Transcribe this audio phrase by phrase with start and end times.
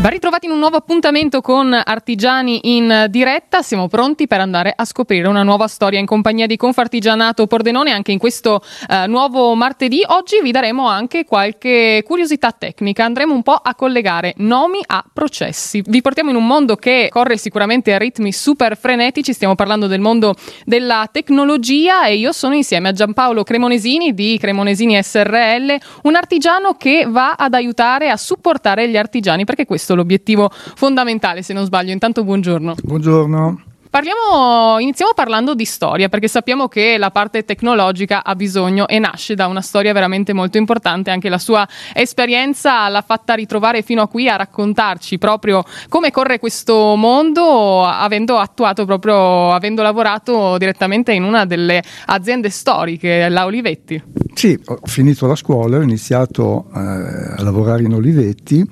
[0.00, 4.84] Ben ritrovati in un nuovo appuntamento con Artigiani in diretta, siamo pronti per andare a
[4.84, 10.04] scoprire una nuova storia in compagnia di Confartigianato Pordenone anche in questo eh, nuovo martedì.
[10.06, 15.82] Oggi vi daremo anche qualche curiosità tecnica, andremo un po' a collegare nomi a processi.
[15.84, 20.00] Vi portiamo in un mondo che corre sicuramente a ritmi super frenetici, stiamo parlando del
[20.00, 26.74] mondo della tecnologia e io sono insieme a Giampaolo Cremonesini di Cremonesini SRL, un artigiano
[26.74, 31.64] che va ad aiutare a supportare gli artigiani perché questo questo l'obiettivo fondamentale, se non
[31.64, 31.92] sbaglio.
[31.92, 32.74] Intanto buongiorno.
[32.82, 33.67] Buongiorno.
[33.90, 39.34] Parliamo, iniziamo parlando di storia, perché sappiamo che la parte tecnologica ha bisogno e nasce
[39.34, 41.10] da una storia veramente molto importante.
[41.10, 46.38] Anche la sua esperienza l'ha fatta ritrovare fino a qui a raccontarci proprio come corre
[46.38, 54.02] questo mondo, avendo attuato proprio, avendo lavorato direttamente in una delle aziende storiche, la Olivetti.
[54.34, 58.62] Sì, ho finito la scuola, ho iniziato eh, a lavorare in Olivetti,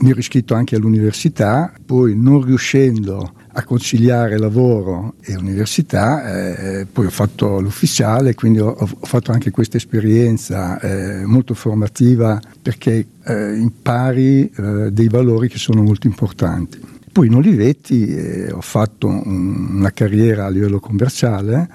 [0.00, 7.06] mi ero iscritto anche all'università, poi non riuscendo a conciliare lavoro e università, eh, poi
[7.06, 13.54] ho fatto l'ufficiale, quindi ho, ho fatto anche questa esperienza eh, molto formativa perché eh,
[13.54, 16.78] impari eh, dei valori che sono molto importanti.
[17.10, 21.66] Poi in Olivetti eh, ho fatto un, una carriera a livello commerciale,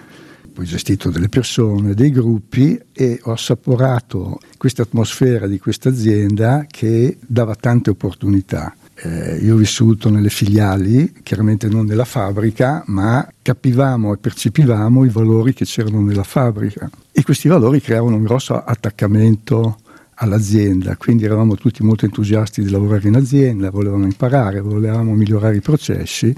[0.53, 7.17] poi gestito delle persone, dei gruppi e ho assaporato questa atmosfera di questa azienda che
[7.25, 14.13] dava tante opportunità eh, io ho vissuto nelle filiali, chiaramente non nella fabbrica, ma capivamo
[14.13, 16.89] e percepivamo i valori che c'erano nella fabbrica.
[17.11, 19.79] E questi valori creavano un grosso attaccamento
[20.15, 25.61] all'azienda, quindi eravamo tutti molto entusiasti di lavorare in azienda, volevamo imparare, volevamo migliorare i
[25.61, 26.35] processi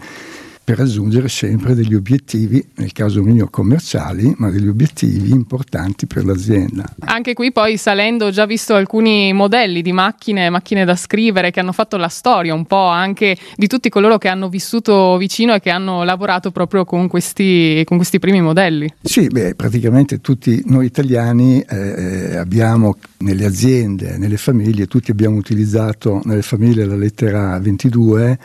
[0.64, 6.86] per raggiungere sempre degli obiettivi, nel caso mio commerciali, ma degli obiettivi importanti per l'azienda.
[7.00, 11.60] Anche qui poi salendo ho già visto alcuni modelli di macchine, macchine da scrivere che
[11.60, 15.60] hanno fatto la storia un po' anche di tutti coloro che hanno vissuto vicino e
[15.60, 18.92] che hanno lavorato proprio con questi, con questi primi modelli.
[19.02, 25.38] Sì, beh, praticamente tutti noi italiani eh, eh abbiamo nelle aziende, nelle famiglie, tutti abbiamo
[25.38, 28.38] utilizzato nelle famiglie la lettera 22,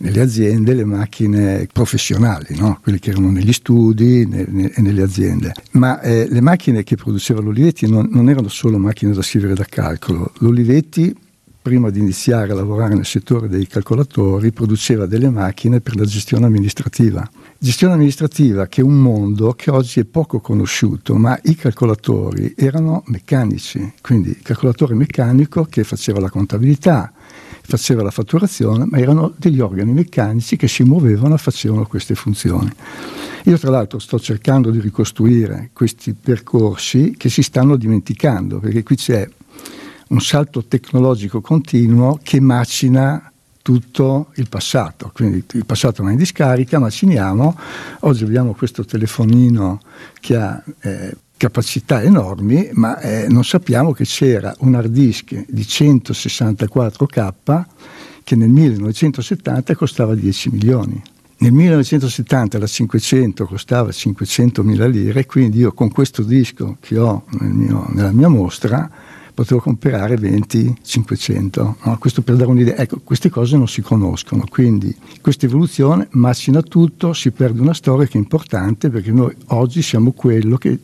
[0.00, 2.80] nelle aziende le macchine professionali, no?
[2.82, 5.52] quelle che erano negli studi e ne, nelle aziende.
[5.72, 9.64] Ma eh, le macchine che produceva l'Olivetti non, non erano solo macchine da scrivere da
[9.64, 10.32] calcolo.
[10.38, 11.14] L'Olivetti
[11.64, 16.44] prima di iniziare a lavorare nel settore dei calcolatori, produceva delle macchine per la gestione
[16.44, 17.26] amministrativa.
[17.56, 23.02] Gestione amministrativa che è un mondo che oggi è poco conosciuto, ma i calcolatori erano
[23.06, 27.10] meccanici, quindi il calcolatore meccanico che faceva la contabilità,
[27.62, 32.70] faceva la fatturazione, ma erano degli organi meccanici che si muovevano e facevano queste funzioni.
[33.44, 38.96] Io tra l'altro sto cercando di ricostruire questi percorsi che si stanno dimenticando, perché qui
[38.96, 39.26] c'è
[40.08, 43.30] un salto tecnologico continuo che macina
[43.62, 47.58] tutto il passato, quindi il passato va in discarica, maciniamo,
[48.00, 49.80] oggi abbiamo questo telefonino
[50.20, 55.62] che ha eh, capacità enormi, ma eh, non sappiamo che c'era un hard disk di
[55.62, 57.64] 164K
[58.22, 61.02] che nel 1970 costava 10 milioni.
[61.38, 67.24] Nel 1970 la 500 costava 500 mila lire, quindi io con questo disco che ho
[67.40, 68.88] nel mio, nella mia mostra
[69.34, 71.76] potevo comprare 20, 500.
[71.82, 71.98] No?
[71.98, 72.76] Questo per dare un'idea.
[72.76, 78.06] Ecco, queste cose non si conoscono, quindi questa evoluzione macina tutto, si perde una storia
[78.06, 80.78] che è importante perché noi oggi siamo quello che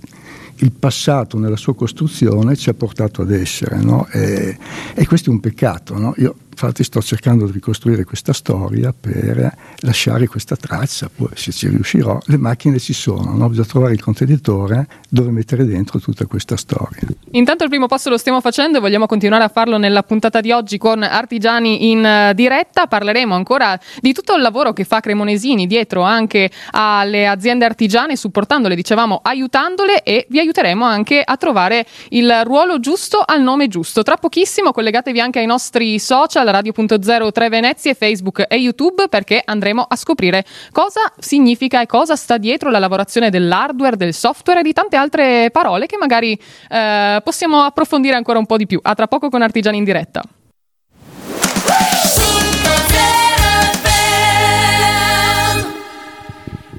[0.62, 3.76] il passato nella sua costruzione ci ha portato ad essere.
[3.76, 4.06] No?
[4.10, 4.58] E,
[4.94, 5.96] e, questo è un peccato.
[5.96, 6.12] No?
[6.18, 11.68] Io Infatti sto cercando di ricostruire questa storia per lasciare questa traccia, poi se ci
[11.68, 13.48] riuscirò, le macchine ci sono, no?
[13.48, 17.00] bisogna trovare il contenitore dove mettere dentro tutta questa storia.
[17.30, 20.52] Intanto il primo passo lo stiamo facendo e vogliamo continuare a farlo nella puntata di
[20.52, 25.66] oggi con Artigiani in eh, diretta, parleremo ancora di tutto il lavoro che fa Cremonesini
[25.66, 32.42] dietro anche alle aziende artigiane, supportandole, dicevamo, aiutandole e vi aiuteremo anche a trovare il
[32.44, 34.02] ruolo giusto al nome giusto.
[34.02, 39.96] Tra pochissimo collegatevi anche ai nostri social Radio.03 Venezia, Facebook e YouTube perché andremo a
[39.96, 44.96] scoprire cosa significa e cosa sta dietro la lavorazione dell'hardware, del software e di tante
[44.96, 46.38] altre parole che magari
[46.68, 48.78] eh, possiamo approfondire ancora un po' di più.
[48.82, 50.22] A tra poco con Artigiani in diretta.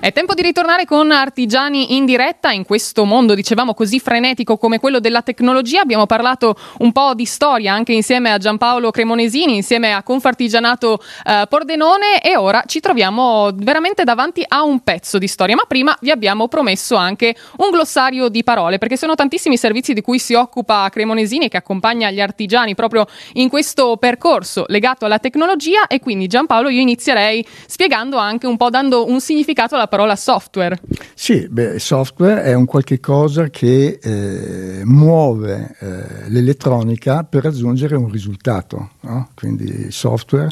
[0.01, 2.50] È tempo di ritornare con Artigiani in diretta.
[2.50, 7.25] In questo mondo, dicevamo, così frenetico come quello della tecnologia, abbiamo parlato un po' di
[7.25, 13.51] storia anche insieme a Giampaolo Cremonesini, insieme a Confartigianato eh, Pordenone e ora ci troviamo
[13.53, 15.56] veramente davanti a un pezzo di storia.
[15.56, 20.01] Ma prima vi abbiamo promesso anche un glossario di parole, perché sono tantissimi servizi di
[20.01, 25.86] cui si occupa Cremonesini che accompagna gli artigiani proprio in questo percorso legato alla tecnologia
[25.86, 30.80] e quindi Giampaolo io inizierei spiegando anche un po' dando un significato alla parola software.
[31.14, 38.10] Sì, beh, software è un qualche cosa che eh, muove eh, l'elettronica per raggiungere un
[38.10, 38.92] risultato.
[39.02, 39.32] No?
[39.36, 40.50] Quindi software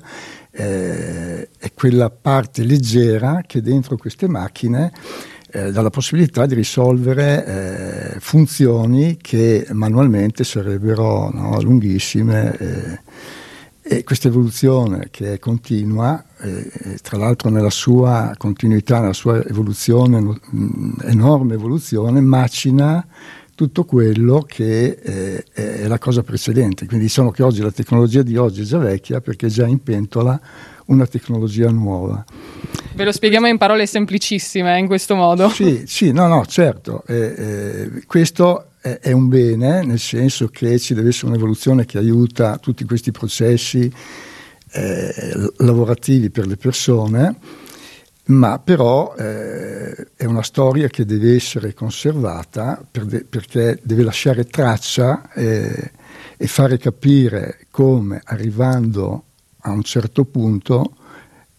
[0.52, 4.92] eh, è quella parte leggera che dentro queste macchine
[5.52, 13.00] eh, dà la possibilità di risolvere eh, funzioni che manualmente sarebbero no, lunghissime eh,
[13.92, 20.20] e questa evoluzione che è continua, eh, tra l'altro nella sua continuità, nella sua evoluzione,
[20.20, 23.04] mh, enorme evoluzione, macina
[23.56, 26.86] tutto quello che eh, è la cosa precedente.
[26.86, 29.82] Quindi diciamo che oggi la tecnologia di oggi è già vecchia perché è già in
[29.82, 30.40] pentola
[30.86, 32.24] una tecnologia nuova.
[32.94, 35.50] Ve lo spieghiamo in parole semplicissime in questo modo.
[35.50, 37.04] Sì, sì no, no, certo.
[37.08, 41.98] Eh, eh, questo è, è, un bene, nel senso che ci deve essere un'evoluzione che
[41.98, 43.92] aiuta tutti questi processi
[44.72, 47.36] eh, lavorativi per le persone,
[48.26, 54.46] ma però eh, è una storia che deve essere conservata per de- perché deve lasciare
[54.46, 55.92] traccia eh,
[56.38, 59.24] e fare capire come arrivando
[59.62, 60.94] a un certo punto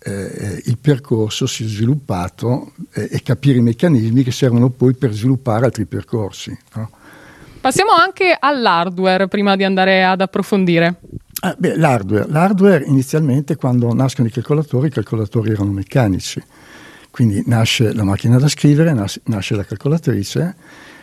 [0.02, 5.12] eh, il percorso si è sviluppato eh, e capire i meccanismi che servono poi per
[5.12, 6.56] sviluppare altri percorsi.
[6.74, 6.90] No?
[7.60, 11.00] Passiamo anche all'hardware prima di andare ad approfondire.
[11.42, 12.26] Ah, beh, l'hardware.
[12.28, 16.42] l'hardware inizialmente quando nascono i calcolatori, i calcolatori erano meccanici,
[17.10, 20.56] quindi nasce la macchina da scrivere, nasce, nasce la calcolatrice,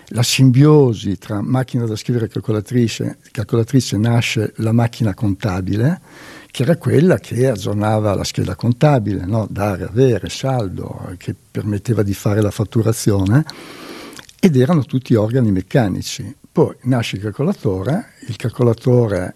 [0.08, 6.02] la simbiosi tra macchina da scrivere e calcolatrice, calcolatrice nasce la macchina contabile,
[6.50, 9.48] che era quella che aggiornava la scheda contabile, no?
[9.48, 13.46] dare, avere, saldo, che permetteva di fare la fatturazione,
[14.40, 16.36] ed erano tutti organi meccanici.
[16.58, 19.36] Poi nasce il calcolatore, il calcolatore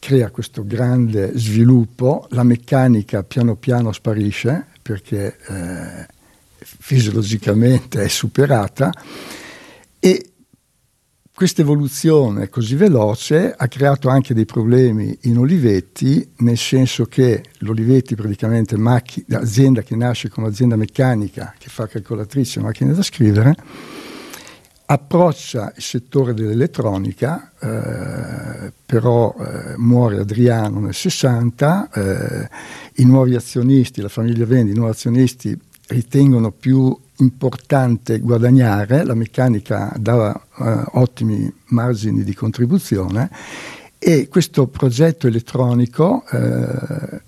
[0.00, 6.06] crea questo grande sviluppo, la meccanica piano piano sparisce perché eh,
[6.58, 8.90] fisiologicamente è superata
[10.00, 10.30] e
[11.32, 18.16] questa evoluzione così veloce ha creato anche dei problemi in Olivetti, nel senso che l'Olivetti
[18.16, 23.54] praticamente macchi- azienda che nasce come azienda meccanica, che fa calcolatrice e macchine da scrivere,
[24.90, 32.48] approccia il settore dell'elettronica, eh, però eh, muore Adriano nel 60, eh,
[32.94, 35.58] i nuovi azionisti, la famiglia Vendi, i nuovi azionisti
[35.88, 43.30] ritengono più importante guadagnare, la meccanica dava eh, ottimi margini di contribuzione
[43.98, 47.20] e questo progetto elettronico eh,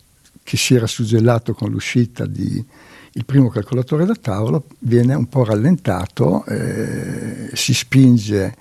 [0.42, 2.64] che si era suggellato con l'uscita di
[3.12, 8.54] il primo calcolatore da tavolo viene un po' rallentato, eh, si spinge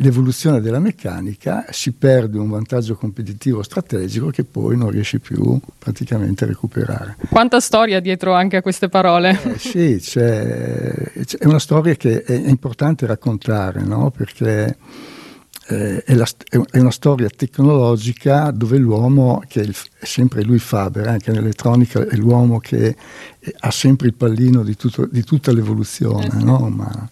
[0.00, 6.44] l'evoluzione della meccanica, si perde un vantaggio competitivo strategico che poi non riesce più praticamente
[6.44, 7.16] a recuperare.
[7.28, 9.38] Quanta storia dietro anche a queste parole?
[9.42, 14.10] Eh, sì, c'è, c'è, è una storia che è, importante raccontare, no?
[14.10, 14.76] perché
[15.70, 20.58] eh, è, la, è, una storia tecnologica dove l'uomo, che è, il, è sempre lui
[20.58, 22.96] Faber, eh, anche nell'elettronica è l'uomo che
[23.60, 26.26] ha sempre il pallino di, tutto, di tutta l'evoluzione.
[26.26, 26.44] Eh sì.
[26.44, 26.58] no?
[26.68, 27.08] Ma,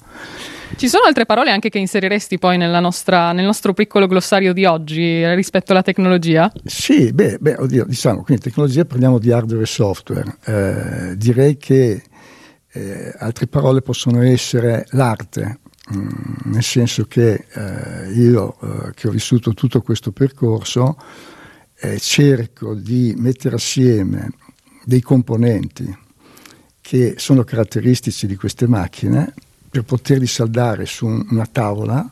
[0.77, 5.27] ci sono altre parole anche che inseriresti poi nostra, nel nostro piccolo glossario di oggi
[5.35, 6.53] rispetto alla tecnologia?
[6.65, 10.37] Sì, beh, beh oddio, diciamo, quindi tecnologia parliamo di hardware e software.
[10.45, 12.03] Eh, direi che
[12.71, 15.61] eh, altre parole possono essere l'arte,
[15.95, 16.07] mm,
[16.45, 20.97] nel senso che eh, io eh, che ho vissuto tutto questo percorso
[21.81, 24.31] eh, cerco di mettere assieme
[24.85, 25.97] dei componenti
[26.81, 29.35] che sono caratteristici di queste macchine
[29.71, 32.11] per poterli saldare su una tavola,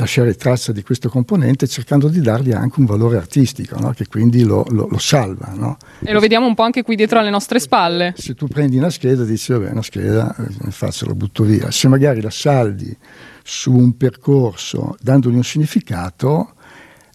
[0.00, 3.92] lasciare traccia di questo componente cercando di dargli anche un valore artistico, no?
[3.92, 5.52] che quindi lo, lo, lo salva.
[5.54, 5.76] No?
[6.00, 8.14] E lo vediamo un po' anche qui dietro alle nostre spalle.
[8.16, 11.70] Se tu prendi una scheda e dici, vabbè, una scheda, eh, faccio, la butto via.
[11.70, 12.96] Se magari la saldi
[13.42, 16.54] su un percorso dandogli un significato,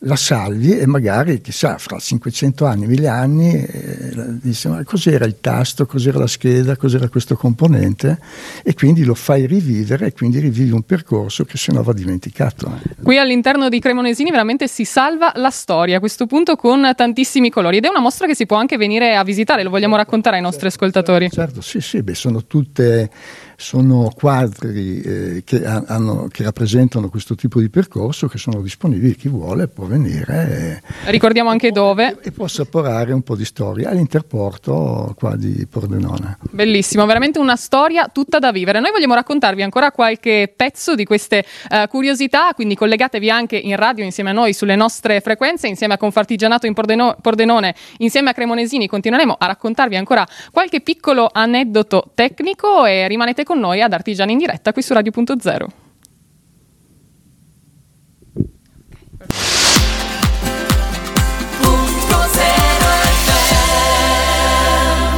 [0.05, 5.39] la salvi e magari, chissà, fra 500 anni, 1000 anni, eh, dici, ma cos'era il
[5.41, 8.19] tasto, cos'era la scheda, cos'era questo componente
[8.63, 12.79] e quindi lo fai rivivere e quindi rivivi un percorso che sennò va dimenticato.
[13.01, 17.77] Qui all'interno di Cremonesini veramente si salva la storia, a questo punto con tantissimi colori
[17.77, 20.41] ed è una mostra che si può anche venire a visitare, lo vogliamo raccontare ai
[20.43, 21.29] nostri certo, ascoltatori.
[21.31, 23.09] Certo, sì, sì, beh, sono tutte
[23.57, 29.29] sono quadri eh, che, hanno, che, rappresentano questo tipo di percorso che sono disponibili, chi
[29.29, 30.81] vuole può venire.
[31.05, 32.17] E, Ricordiamo anche dove.
[32.21, 36.38] E, e può assaporare un po' di storia all'interporto qua di Pordenone.
[36.51, 38.79] Bellissimo, veramente una storia tutta da vivere.
[38.79, 44.03] Noi vogliamo raccontarvi ancora qualche pezzo di queste uh, curiosità, quindi collegatevi anche in radio
[44.03, 48.88] insieme a noi sulle nostre frequenze, insieme a Confartigianato in Pordeno- Pordenone, insieme a Cremonesini,
[48.88, 54.39] continueremo a raccontarvi ancora qualche piccolo aneddoto tecnico e rimanete con noi ad Artigiani in
[54.39, 55.85] diretta qui su Radio.0.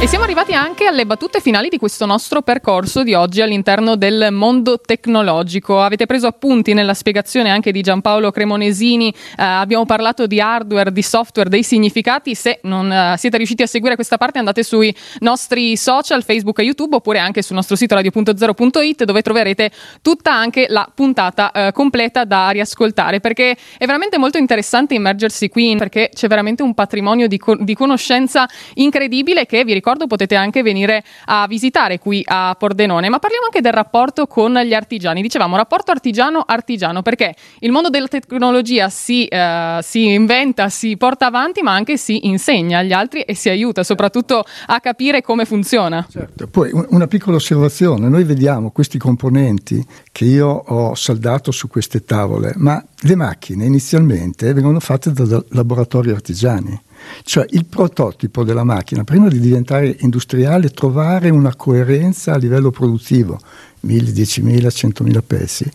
[0.00, 4.28] E siamo arrivati anche alle battute finali di questo nostro percorso di oggi all'interno del
[4.30, 5.80] mondo tecnologico.
[5.80, 11.02] Avete preso appunti nella spiegazione anche di Giampaolo Cremonesini, eh, abbiamo parlato di hardware, di
[11.02, 12.36] software, dei significati.
[12.36, 16.62] Se non eh, siete riusciti a seguire questa parte andate sui nostri social, Facebook e
[16.62, 22.24] YouTube oppure anche sul nostro sito radio.0.it dove troverete tutta anche la puntata eh, completa
[22.24, 27.36] da riascoltare perché è veramente molto interessante immergersi qui perché c'è veramente un patrimonio di,
[27.36, 32.54] co- di conoscenza incredibile che vi ricordo ricordo potete anche venire a visitare qui a
[32.58, 33.08] Pordenone.
[33.08, 35.22] Ma parliamo anche del rapporto con gli artigiani.
[35.22, 41.62] Dicevamo rapporto artigiano-artigiano perché il mondo della tecnologia si, eh, si inventa, si porta avanti,
[41.62, 46.06] ma anche si insegna agli altri e si aiuta soprattutto a capire come funziona.
[46.10, 46.46] Certo.
[46.48, 52.52] Poi una piccola osservazione, noi vediamo questi componenti che io ho saldato su queste tavole,
[52.56, 56.78] ma le macchine inizialmente vengono fatte da laboratori artigiani.
[57.22, 63.40] Cioè il prototipo della macchina, prima di diventare industriale, trovare una coerenza a livello produttivo,
[63.80, 65.70] 1000, 10.000, 100.000 pezzi,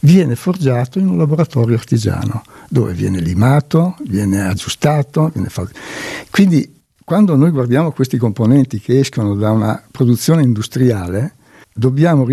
[0.00, 5.70] viene forgiato in un laboratorio artigiano, dove viene limato, viene aggiustato, viene fatto.
[6.30, 11.34] Quindi quando noi guardiamo questi componenti che escono da una produzione industriale,
[11.72, 12.26] dobbiamo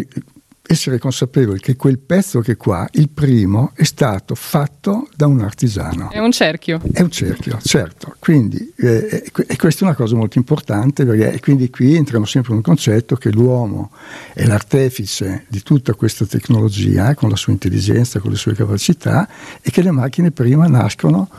[0.65, 6.09] essere consapevoli che quel pezzo che qua, il primo, è stato fatto da un artigiano.
[6.09, 6.79] È un cerchio.
[6.91, 8.15] È un cerchio, certo.
[8.19, 12.57] Quindi, eh, e questa è una cosa molto importante perché quindi qui entriamo sempre in
[12.57, 13.91] un concetto che l'uomo
[14.33, 19.27] è l'artefice di tutta questa tecnologia con la sua intelligenza, con le sue capacità
[19.61, 21.29] e che le macchine prima nascono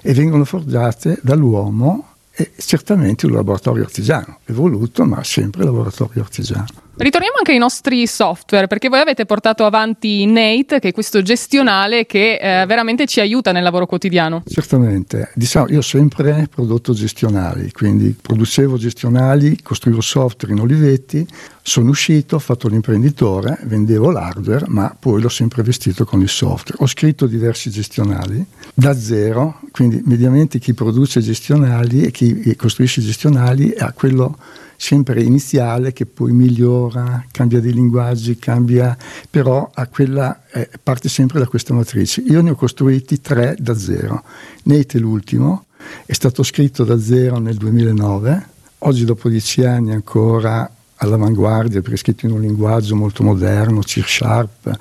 [0.00, 6.86] e vengono forgiate dall'uomo e certamente un laboratorio artigiano, evoluto ma sempre laboratorio artigiano.
[7.00, 12.06] Ritorniamo anche ai nostri software, perché voi avete portato avanti Nate, che è questo gestionale
[12.06, 14.42] che eh, veramente ci aiuta nel lavoro quotidiano.
[14.44, 21.24] Certamente, diciamo, io ho sempre prodotto gestionali, quindi producevo gestionali, costruivo software in Olivetti,
[21.62, 26.82] sono uscito, ho fatto l'imprenditore, vendevo l'hardware, ma poi l'ho sempre vestito con il software.
[26.82, 33.72] Ho scritto diversi gestionali da zero, quindi mediamente chi produce gestionali e chi costruisce gestionali
[33.78, 34.36] ha quello
[34.80, 38.96] sempre iniziale che poi migliora, cambia dei linguaggi, cambia,
[39.28, 42.20] però quella, eh, parte sempre da questa matrice.
[42.20, 44.22] Io ne ho costruiti tre da zero.
[44.62, 45.64] Nate l'ultimo,
[46.06, 48.46] è stato scritto da zero nel 2009,
[48.78, 50.70] oggi dopo dieci anni ancora
[51.00, 54.76] all'avanguardia perché è scritto in un linguaggio molto moderno, C Sharp,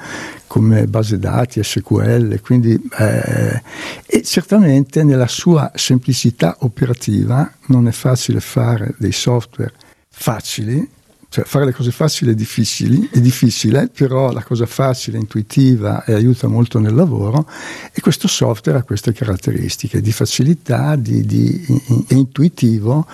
[0.45, 3.61] come base dati, SQL, quindi eh,
[4.05, 9.73] e certamente nella sua semplicità operativa non è facile fare dei software
[10.19, 10.89] facili,
[11.29, 16.13] cioè fare le cose facili è, difficili, è difficile, però la cosa facile, intuitiva e
[16.13, 17.47] aiuta molto nel lavoro
[17.91, 21.65] e questo software ha queste caratteristiche di facilità, di, di,
[22.07, 23.05] è intuitivo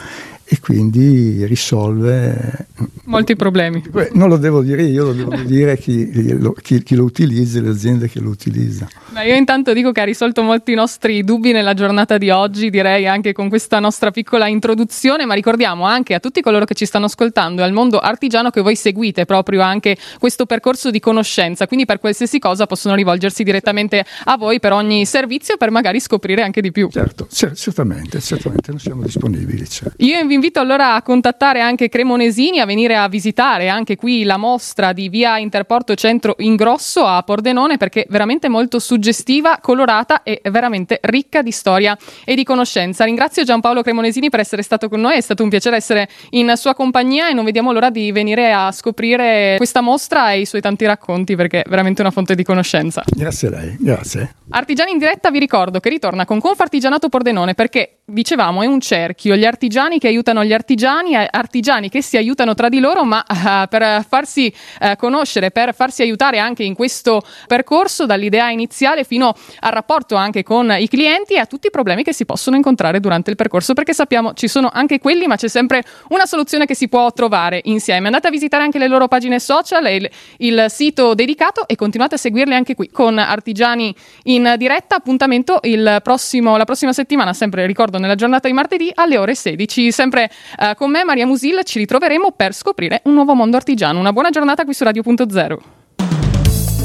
[0.45, 2.67] e quindi risolve
[3.05, 3.83] molti problemi.
[4.12, 7.62] Non lo devo dire io, lo devo dire chi lo, chi, chi lo utilizza e
[7.62, 8.89] le aziende che lo utilizzano.
[9.09, 13.07] Beh, io intanto dico che ha risolto molti nostri dubbi nella giornata di oggi, direi
[13.07, 17.05] anche con questa nostra piccola introduzione, ma ricordiamo anche a tutti coloro che ci stanno
[17.05, 21.85] ascoltando e al mondo artigiano che voi seguite proprio anche questo percorso di conoscenza, quindi
[21.85, 26.62] per qualsiasi cosa possono rivolgersi direttamente a voi per ogni servizio per magari scoprire anche
[26.62, 26.89] di più.
[26.89, 29.67] Certo, certamente, certamente, noi siamo disponibili.
[29.67, 30.03] Certo.
[30.03, 34.24] Io invito vi invito allora a contattare anche Cremonesini, a venire a visitare anche qui
[34.24, 40.24] la mostra di via Interporto Centro Ingrosso a Pordenone perché è veramente molto suggestiva, colorata
[40.24, 43.04] e veramente ricca di storia e di conoscenza.
[43.04, 46.74] Ringrazio Giampaolo Cremonesini per essere stato con noi, è stato un piacere essere in sua
[46.74, 50.88] compagnia e non vediamo l'ora di venire a scoprire questa mostra e i suoi tanti
[50.88, 53.04] racconti perché è veramente una fonte di conoscenza.
[53.06, 54.34] Grazie a lei, grazie.
[54.50, 59.36] Artigiani in diretta vi ricordo che ritorna con Confartigianato Pordenone perché dicevamo è un cerchio,
[59.36, 63.24] gli artigiani che aiutano gli artigiani, eh, artigiani che si aiutano tra di loro, ma
[63.27, 69.34] uh, per farsi uh, conoscere, per farsi aiutare anche in questo percorso dall'idea iniziale fino
[69.60, 73.00] al rapporto anche con i clienti e a tutti i problemi che si possono incontrare
[73.00, 76.75] durante il percorso, perché sappiamo ci sono anche quelli, ma c'è sempre una soluzione che
[76.75, 78.06] si può trovare insieme.
[78.06, 82.18] Andate a visitare anche le loro pagine social il, il sito dedicato e continuate a
[82.18, 84.96] seguirli anche qui con artigiani in in diretta.
[84.96, 85.60] Appuntamento
[86.01, 89.92] prossimo, la prossima settimana, sempre ricordo nella giornata di martedì alle ore 16.
[89.92, 94.00] Sempre eh, con me, Maria Musil, ci ritroveremo per scoprire un nuovo mondo artigiano.
[94.00, 95.58] Una buona giornata qui su Radio.0.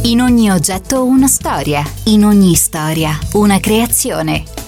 [0.05, 4.68] In ogni oggetto una storia, in ogni storia una creazione.